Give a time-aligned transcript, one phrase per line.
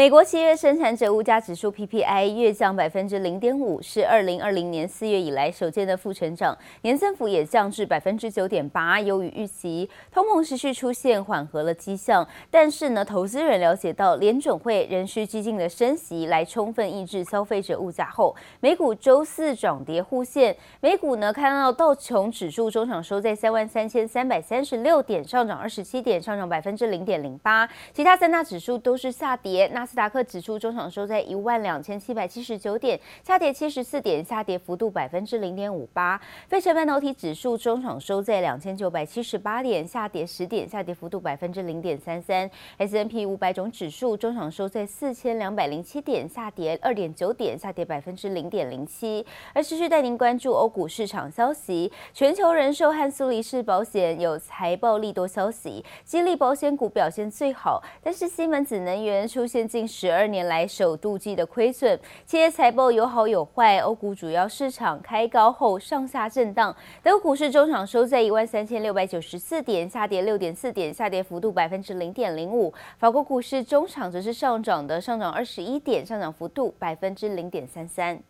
[0.00, 9.90] 美国七月生产者物价指数 PPI 月降百分之零点五，是二零二零年四月以来首见的负成长，年增幅也降至百分之九点八，优于预期。
[10.10, 20.56] 通膨持续出现缓和了迹象，但是呢，投资人了解到联准会仍需激进的升息来充分抑制消费者物价后，美股周四涨跌互现。
[20.80, 27.68] 美股呢，看到道琼指数中场收在三万三千三百三十六点，上涨二十七点，上涨百分之零点零八。
[27.92, 36.20] 其他三大指数都是下跌，纳斯达克指数中场收在一万两千七百七十九点，下跌七十四点，下跌幅度百分之零点五八。
[36.46, 42.48] 费城半导体指数中场收在两千九百七十八点，下跌十点，下跌幅度百分之零点三三。
[42.78, 49.26] S N P 五百种指数中场收在四千两百零七点，下跌二点九点，下跌百分之零点零七。
[49.52, 63.78] 而持续带您关注欧股市场消息，全球人寿和苏黎世保险有财报利多消息，激励保险股表现最好，但是西门子能源出现近十二年来首度记的亏损，企业财报有好有坏。
[63.78, 72.74] 欧股主要市场开高后上下震荡，德股市中场收在一万三千六百九十四点，下跌六点四点，下跌幅度百分之零点零五。
[72.98, 78.20] 法国股市中场则是上涨的，上涨二十一点，上涨幅度百分之零点三三。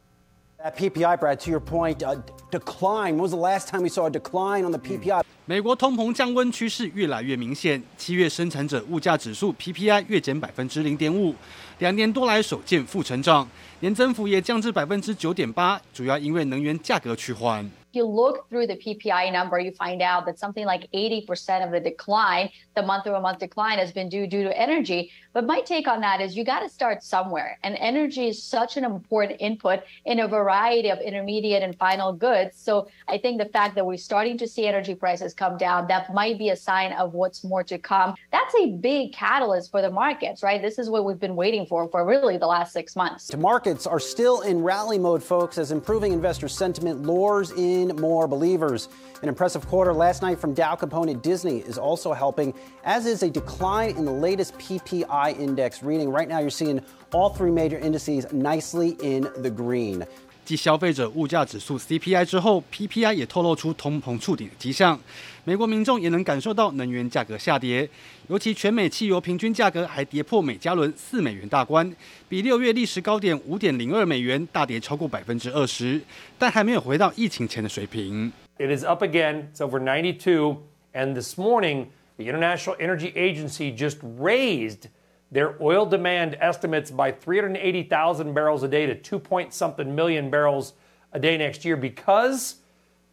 [0.63, 3.17] At PPI, Brad, to your point, a decline.
[3.17, 5.23] When was the last time we saw a decline on the PPI?
[5.47, 11.35] 美国通膨降温趋势越来越明显，七月生产者物价指数 PPI 月减百分之零点五，
[11.79, 13.49] 两年多来首见负成长，
[13.81, 17.71] 年增幅也降至百分之九点八，主要因为能源价格趋缓。
[17.91, 21.81] If you look through the PPI number, you find out that something like 80% of the
[21.81, 25.11] decline, the month-over-month decline, has been due due to energy.
[25.33, 28.77] But my take on that is you got to start somewhere, and energy is such
[28.77, 32.57] an important input in a variety of intermediate and final goods.
[32.57, 36.15] So I think the fact that we're starting to see energy prices come down, that
[36.15, 38.15] might be a sign of what's more to come.
[38.31, 40.63] That's a big catalyst for the markets, right?
[40.63, 43.27] This is what we've been waiting for for really the last six months.
[43.27, 48.29] The markets are still in rally mode, folks, as improving investor sentiment lures in more
[48.29, 48.89] believers.
[49.23, 52.55] An impressive quarter last night from Dow component Disney is also helping,
[52.85, 56.11] as is a decline in the latest PPI index reading.
[56.11, 56.83] Right now, you're seeing
[57.13, 60.07] all three major indices nicely in the green.
[60.51, 64.99] 继消费者物价指数 CPI 之后，PPI 也透露出通膨触底的迹象。
[65.45, 67.89] 美国民众也能感受到能源价格下跌，
[68.27, 71.95] 尤其全美汽油平均价格还跌破每加仑四美元大关，
[72.29, 76.01] 比六月历史高点五点零二美元大跌超过百分之二十，
[76.37, 78.33] 但还没有回到疫情前的水平。
[78.59, 79.45] It is up again.
[79.55, 80.63] It's over ninety two,
[80.93, 81.87] and this morning,
[82.17, 84.89] the International Energy Agency just raised
[85.32, 90.72] their oil demand estimates by 380,000 barrels a day to 2 point something million barrels
[91.12, 92.56] a day next year because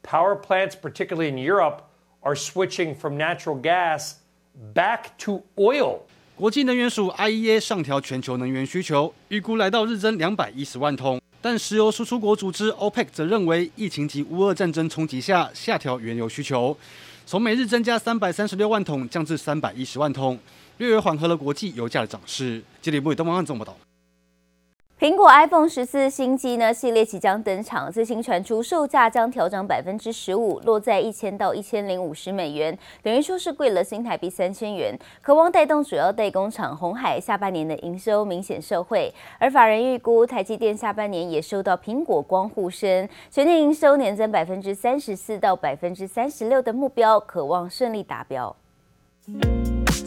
[0.02, 1.82] power plants, particularly in Europe,
[2.20, 4.16] are switching from natural gas
[4.74, 6.00] back to oil.
[6.36, 11.20] 国际能源署 IEA 上调全球能源需求，预估来到日增两百一十万桶。
[11.40, 16.76] 但石油输出国组织 OPEC 则认为，疫情及乌俄战争冲击下，下调原油需求，
[17.26, 20.38] 从每日增加三百三十六万桶降至三百一十万桶。
[20.77, 22.61] 略微缓和了国际油价的涨势。
[22.81, 23.77] 接力部东方案这么报道。
[24.99, 39.13] 苹果 iPhone 十四新机呢系列即将登场，最新传出售价将调涨百分之十五，落在一千到一千零五十美元，等于说是贵了新台币三千元，渴望带动主要代工厂红海下半年的营收明显受惠。
[39.37, 48.55] 而法人预估台积电下半年也受到苹果光护身，全年营收年增百分之三十四到百分之三十六的目标，渴望顺利达标。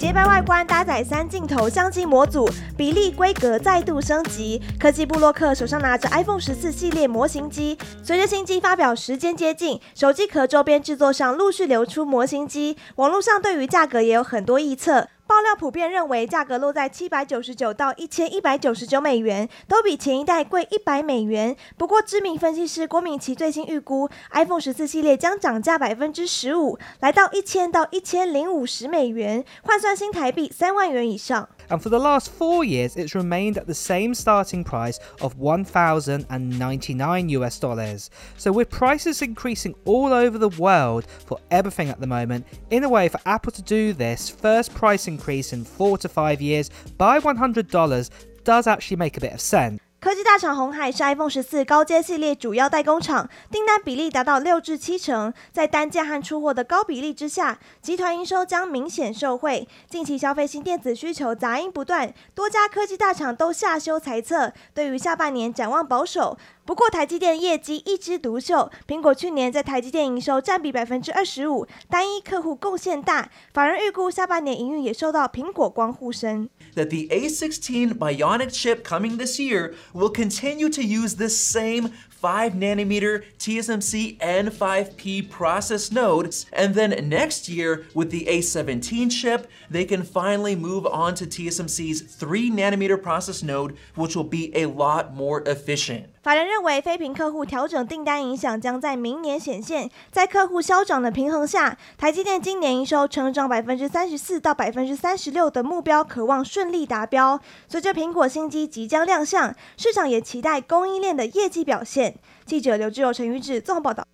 [0.01, 4.59] 洁白外观搭载三镜头相机模组，比例规格再度升级。
[4.79, 15.09] 科技布洛克手上拿着 iPhone 十四系列模型机，随着新机发表时间接近，手机壳周边制作上陆续流出模型机，网络上对于价格也有很多预测。
[15.31, 21.57] 爆料普遍认为，价格落在七百九十九到一千一百九十九美元，都比前一代贵一百美元。
[21.77, 31.49] 不过，知名分析师郭明奇最新预估，iPhone 十四系列将涨价百分之十五，来到一千到一千零五十美元，换算新台币三万元以上。
[31.71, 37.59] And for the last four years, it's remained at the same starting price of 1,099 US
[37.59, 38.11] dollars.
[38.37, 42.89] So with prices increasing all over the world for everything at the moment, in a
[42.89, 47.21] way for Apple to do this first price increase in four to five years by
[47.21, 48.11] $100
[48.45, 49.81] does actually make a bit of sense.
[50.01, 55.31] 科技大厂红海是 iPhone 十四高阶系列主要代工厂，订单比例达到六至七成。
[55.53, 59.69] 在单价和出货的高比例之下，集团营收将明显受惠。
[59.91, 66.39] 近期消费性电子需求杂音不断，多家科技大厂都下修财测，对于下半年展望保守。
[66.66, 73.30] 不过，台积电业绩一枝独秀，苹果去年在台积电营收占比百分之二十五，单一客户贡献大。
[73.54, 76.50] 法人预估下半年营运也受到苹果光护身。
[76.76, 83.22] That the A16 Bionic chip coming this year will continue to use this same 5 nanometer
[83.38, 90.56] TSMC N5P process nodes, and then next year with the A17 chip, they can finally
[90.56, 96.08] move on to TSMC's 3 nanometer process node, which will be a lot more efficient.
[96.23, 99.91] 法人认为，非屏客户调整订单影响将在明年显现。
[100.11, 107.41] 在客户消长的平衡下，台积电今年营收成长百分之三十四到百分之三十六的目标，渴望顺利达标。
[107.69, 112.15] 随着苹果新机即将亮相，市场也期待供应链的业绩表现。
[112.45, 114.05] 记者刘志友、陈宇志综合报道。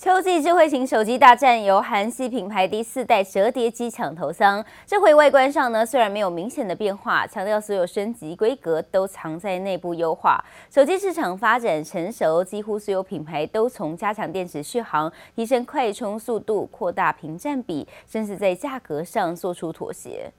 [0.00, 4.64] 秋季智慧型手机大战由韩系品牌第四代折叠机抢头香。
[4.86, 10.42] 这回外观上呢，虽然没有明显的变化，强调所有升级规格都藏在内部优化。
[10.70, 20.32] 手机市场发展成熟，几乎所有品牌都从加强电池续航、提升快充速度、扩大屏占比，甚至在价格上做出妥协。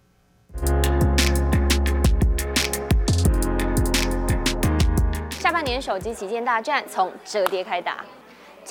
[5.29, 8.03] 下半年手机旗舰大战从折叠开打。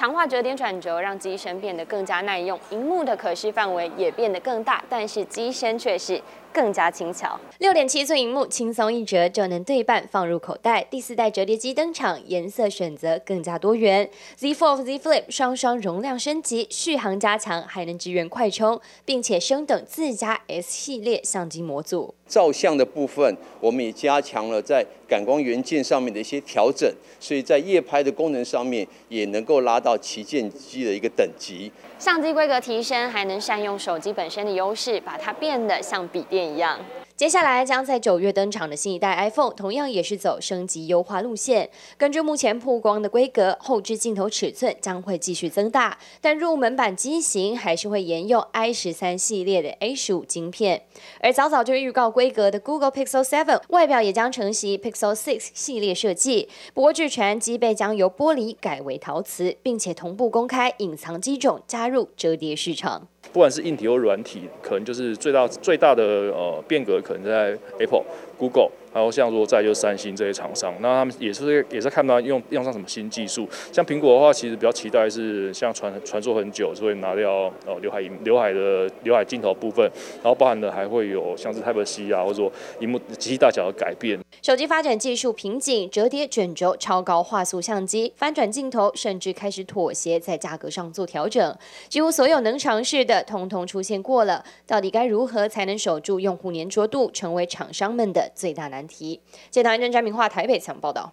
[0.01, 6.19] 强化折叠转轴，让机身变得更加耐用，荧幕的可视范围也变得更大，但是机身却是。
[6.53, 10.83] 更加轻巧，六点七寸荧幕轻松一折就能对半放入口袋。
[10.91, 14.09] 第四代折叠机登场，颜色选择更加多元。
[14.37, 22.15] Z Fold、Z Flip 双双容量升级，续航加强，还能支援快充，并且升等自家 S 系列相机模组。
[22.27, 26.89] 照相的部分，我们也加强了在感光元件上面的一些调整，
[27.19, 31.73] 所以在夜拍的功能上面也能够拉到旗舰机的一个等级。
[31.99, 36.79] 相机规格提升，还能善用手机本身的优势，把它变得像笔电一样。
[37.17, 41.69] 接下来将在九月登场的新一代 iPhone，同样也是走升级优化路线。
[41.99, 50.85] 根据目前曝光的规格，后置镜头尺寸将会继续增大，但入门版机型还是会沿用 i 十三系列的 A 十五晶片。
[51.21, 56.49] 而早早就预告规格的 Google Pixel 7，外表也将承袭 Pixel 6系列设计。
[56.73, 63.09] 不过据传机背将由玻璃改为陶瓷，并且同步公开隐藏机种，加入折叠市场。
[63.33, 66.03] 不管是硬体或软体，可能就是最大最大的
[66.33, 68.05] 呃变革，可能在 Apple、
[68.39, 68.71] Google。
[68.93, 73.49] 还有像说在就是三星这些厂商，那他们也是也是看不到用用上什么新技术。
[73.71, 82.51] 像苹果的话，其实比较期待是像传传说很久，就会拿掉呃刘海刘海的刘海镜头部分，然后包含的还会有像是 Type C 啊，或者说
[82.81, 84.19] 荧幕机器大小的改变。
[84.43, 91.55] 手机发展技术瓶颈，折叠卷轴、超高画素相机、翻转镜头，甚至开始妥协在价格上做调整。
[91.91, 94.43] 几乎所有能尝试的，通通出现过了。
[94.67, 99.21] 到底该如何才能守住用户粘着度，成为厂商们的最大难题。
[99.51, 101.13] 接台湾张明化台北强报道。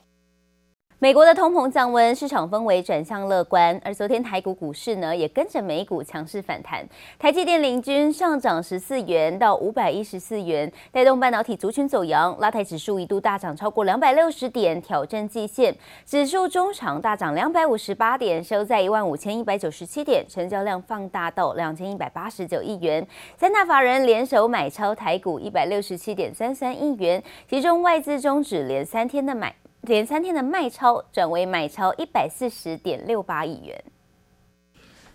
[1.00, 6.84] 美国的通膨降温，市场氛围转向乐观，而昨天台股股市呢也跟着美股强势反弹，
[7.20, 15.72] 台积电领军上涨十四元到五百一十四元，带动半导体族群走扬，拉抬指数一度大涨超过两百六十点，挑战季线，
[16.04, 23.08] 指数中场大涨两百五十八点，收在一万五千一百九十七点，成交量放大到两千一百八十九亿元，
[23.38, 29.54] 三大法人联手买超台股一百六十七点三三亿元，其中外资终止连三天的买。
[29.88, 33.84] 连三天的卖超转为买超一百四十点六八亿元。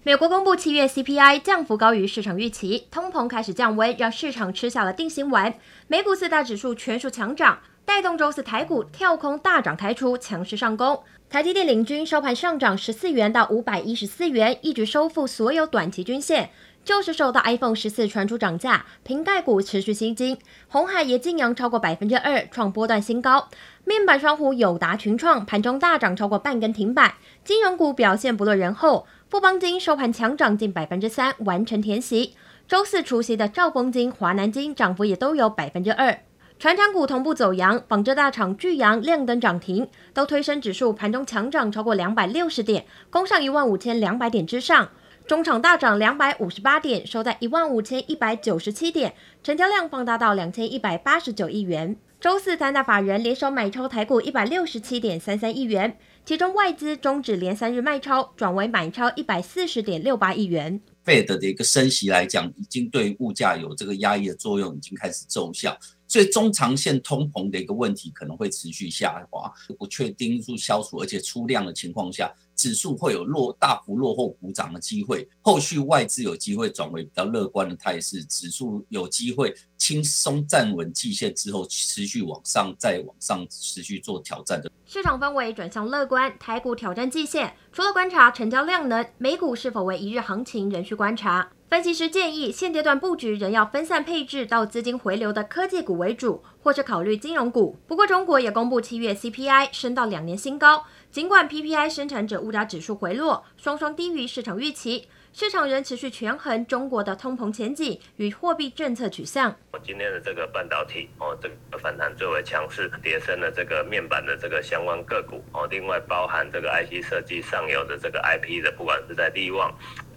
[0.02, 5.54] 美国公布七月 CPI 降幅高于市场预期，通膨开始降温，让市场吃下了定心丸。
[5.86, 11.04] 美股四大指数全数强涨，带动周四台股跳空大涨开出，强势上攻。
[11.30, 16.50] 台积电领军收盘上涨十四元到五百一十四元，一举收复所有短期均线。
[16.84, 20.36] 就是受到 iPhone 十四传出涨价，瓶盖股持续吸金，
[20.68, 23.48] 红海也劲扬超过百分之二，创波段新高。
[23.84, 32.34] 面板双虎友达、群创盘中大涨超过半根停板，金融股表现不落人后，富邦金收盘强涨近百分之三，完成填息。
[32.66, 36.18] 周四除息的兆丰金、华南金涨幅也都有百分之二。
[36.58, 44.88] 传产股同步走阳，纺织大厂聚阳亮灯涨停，都推升指数盘中强涨超过两百六十点，攻上一万五千两百点之上。
[45.26, 51.96] 中场大涨两百五十八点，收在一万五千一百九十七点，成交量放大到两千一百八十九亿元。
[52.20, 60.80] 周四三大法人联手买超台股一百六十七点三三亿元，其中外资终止连三日卖超，转为买超一百四十点六八亿元。
[61.04, 65.76] Fed 的一个升息来讲，已经对物价有这个压抑的作用，已经开始奏效。
[66.12, 75.26] 所以中长线通膨的一个问题可能会持续下滑，不确定因素消除，而且出量的情况下，指数会有落大幅落后补涨的机会。
[75.40, 84.70] 后续外资有机会转为比较乐观的态势，指数有机会轻松站稳季线之后，持续往上，再往上持续做挑战的。
[84.84, 91.50] 市场氛围转向乐观，台股挑战季线，除了观察成交量能，美股是否为一日行情，仍需观察。
[91.72, 97.78] 分析师建议，现阶段布局仍要分散配置到资金回流的科技股为主，或是考虑金融股。
[97.88, 109.56] 不过，中国也公布七月 CPI 升到两年新高，尽管 PPI 生产者物价指数回落，双双低于市场预期，市场仍持续权衡中国的通膨前景与货币政策取向。
[109.70, 119.74] 我今天的这个半导体哦，这个反弹最为强势，跌升了这个面板的这个相关个股哦，另外包含这个 IC 设计上游的这个 IP 的，不管是在利旺。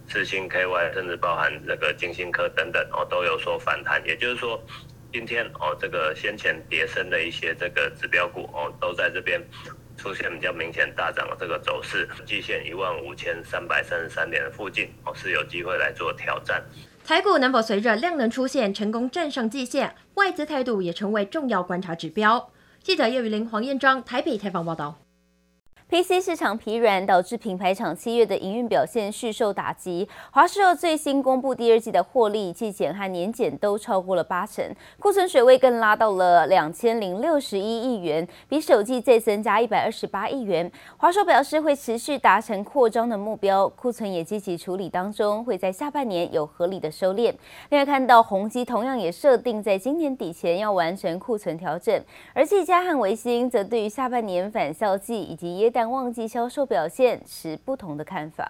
[0.07, 4.01] 世芯 KY，甚至包含这个晶心科等等哦，都有所反弹。
[4.05, 4.61] 也就是说，
[5.11, 9.41] 今天哦，这个先前跌深的一些这个指标股哦，都在这边
[9.97, 12.07] 出现比较明显大涨的这个走势。
[12.25, 16.63] 季线一万五千三百三十三点附近哦，是有机会来做挑战。
[17.03, 19.95] 台股能否随着量能出现成功站上季线？
[20.15, 22.51] 外资态度也成为重要观察指标。
[22.81, 25.04] 记者叶宇玲、黄彦章台北采访报道。
[25.87, 30.09] PC 市场疲软，导致品牌厂七月的营运表现续受打击。
[30.31, 34.65] 华硕最新公布第二季的获利，季减和年减都超过了八成，
[34.99, 40.69] 库存水位更拉到了两千零六十一亿元，比首季再增加一百二十八亿元。
[40.97, 47.31] 华硕表示会持续达成扩张的目标，库存也积极处理当中，会在下半年有合理的收敛。
[47.69, 58.49] 另外看到宏碁同样也设定在今年底前要完成库存调整，而技嘉和微星则对于下半年返校季以及耶但旺季销售表现持不同的看法。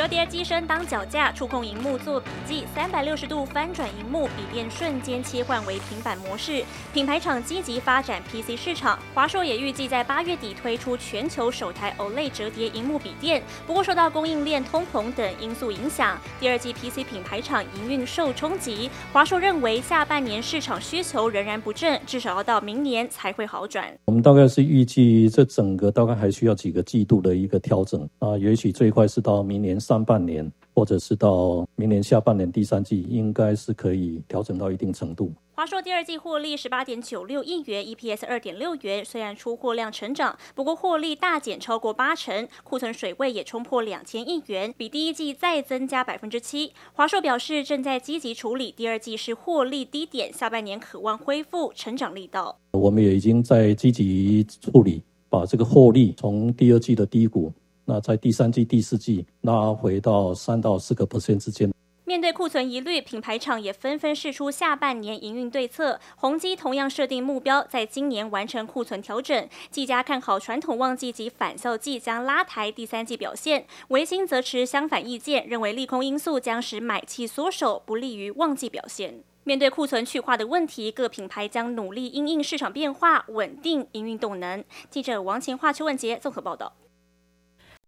[0.00, 6.64] 折叠机身当脚架，触控荧幕做笔记，三百六十度翻转荧幕，笔电瞬间切换为平板模式。
[6.94, 13.42] 品牌厂积极发展 PC 市场，华硕也预计在八月底推出全球首台 OLED 折叠荧幕笔电。
[13.66, 18.88] 不过受到供应链通膨等因素影响，第二季 PC 品牌厂营运受冲击。
[19.12, 23.94] 华硕认为下半年市场需求仍然不振，至少要到明年才会好转。
[24.06, 29.78] 我们大概是预计这整个大概还需要几个季度的一个调整啊，也许最快是到明年。
[29.90, 35.32] 上半年，或者是到明年下半年第三季，应该是可以调整到一定程度。
[35.56, 39.04] 华硕第二季获利十八点九六亿元，EPS 二点六元。
[39.04, 46.72] 虽然出货量成长，不过获利大减超过八成，库存水位也冲破两千亿元，比第一季再增加百分之七。
[46.92, 52.60] 华硕表示正在积极处理第二季是获利低点，下半年渴望恢复成长力道。
[52.70, 57.52] 我们也已经在积极处理，把这个获利从第二季的低谷。
[57.84, 61.70] 那在第三季、第四季拉回到三到四个 percent 之间。
[62.04, 66.00] 面对库存疑虑，品牌厂也纷纷试出下半年营运对策。
[66.16, 69.48] 宏基同样设定目标，在今年完成库存调整。
[69.70, 73.64] 技嘉看好传统旺季及返校季将拉抬第三季表现。
[73.90, 79.22] 维新则持相反意见，认为利空因素将使买气缩手，不利于旺季表现。
[79.44, 84.64] 面对库存去化的问题，各品牌将努力因应市场变化，稳定营运动能。
[84.90, 86.72] 记者王晴华、邱文杰综合报道。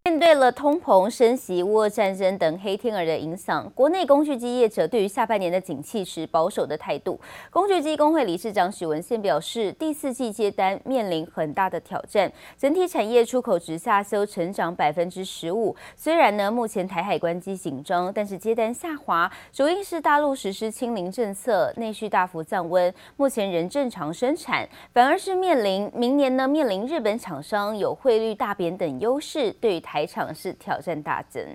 [0.04, 7.20] 面对了通膨、升息、乌俄战争等黑天鹅的影响，国内工具机业者对于下半年的景气持保守的态度。
[7.50, 15.76] 工具机工会理事长许文宪表示，第四季接单面临很大的挑战，整体产业出口值下修成长百分之十五。
[15.94, 29.91] 虽然呢，目前台海关机紧张，但是接单下滑，主因是大陆实施清零政策，内需大幅降温，目前仍正常生产，反而是面临明年呢，面临日本厂商有汇率大贬等优势，对于台。
[29.92, 31.54] 台厂是挑战大增。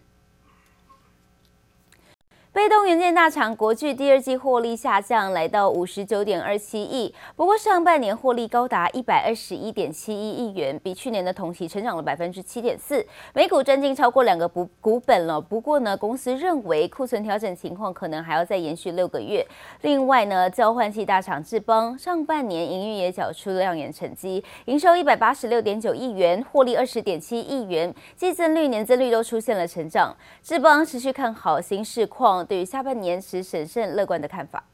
[2.57, 7.13] 被动元件大厂国巨第二季获利下降，来到五十九点二七亿。
[7.35, 15.39] 不过上半年获利高达一百二十一点七一亿元，比去年的同期成长了百分之七点四，每股赚进超过两个股股本了。
[15.39, 19.45] 不过呢，公司认为库存调整情况可能还要再延续六个月。
[19.81, 30.17] 另外呢，交换器大厂智邦上半年营运也缴出亮眼成绩，营收一百八十六点九亿元，获利二十点七亿元，季增率、年增率都出现了成长。
[30.41, 32.46] 智邦持续看好新市况。
[32.47, 34.65] 对于下半年持审慎乐观的看法。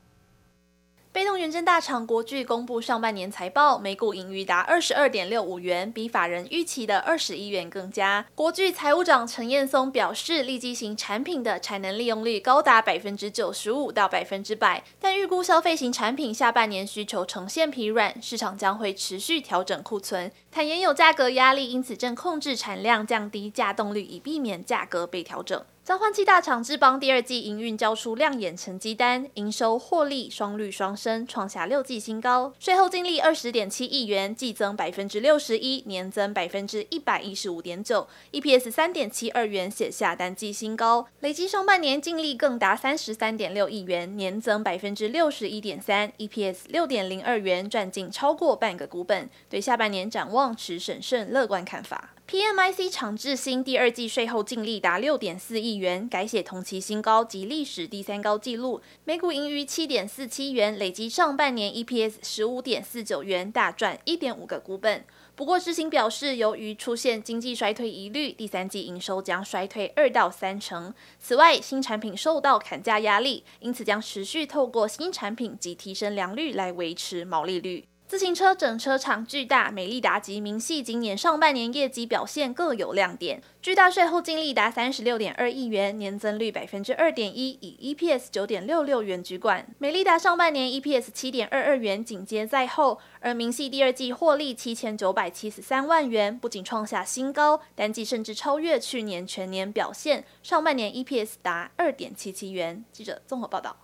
[1.11, 8.25] 被动元件大厂国巨公布上半年财报，每股盈余达二十二点六五元，比法人预期的二十一元更佳。
[8.33, 20.31] 国巨财务长陈彦松表示，利基型产品的产能利用率高达百分之九十五到百分之百，但预估消费型产品下半年需求呈现疲软，市场将会持续调整库存。
[20.49, 25.63] 坦言有价格压力，因此正控制产量，降低价动率，以避免价格被调整。
[25.85, 32.53] 交换器大厂智邦第二季营运交出亮眼成绩单，营收获利双率双升，创下六季新高。
[32.57, 41.05] 税后净利二十点七亿元，季增百分之六十一，年增百分之一百一十五点九，EPS 三点七二元，写下单季新高。
[41.19, 49.29] 累计上半年净利更达三十三点六亿元，年增百分之六十一点三，EPS 六点零二元，赚进超过半个股本。
[49.49, 52.13] 对下半年展望持审慎乐观看法。
[52.33, 65.05] PMIC 厂智新第二季税后净利达六点四亿元，改写同期新高及历史第三高纪录，每股盈余七点四七元，累积上半年 EPS 十五点四九元，大赚一点五个股本。
[65.35, 70.91] 不过智新表示，由于出现经济衰退疑虑，第三季营收将衰退二到三成。
[71.19, 77.85] 此外，新产品受到砍价压力，因此将持续透过新产品及提升良率来维持毛利率。
[78.05, 83.41] 自行车整车厂巨大、美利达及明细今年上半年业绩表现各有亮点。
[83.59, 89.65] 巨大税后净利达三十六点二亿元，年增率百分之二点一，以 EPS 九点六六元居冠。
[89.79, 92.99] 美利达上半年 EPS 七点二二元，紧接在后。
[93.19, 100.23] 而明细第二季获利七千九百七十三万元，不仅创下新高，单季甚至超越去年全年表现。
[100.43, 102.85] 上半年 EPS 达二点七七元。
[102.91, 103.82] 记者综合报道。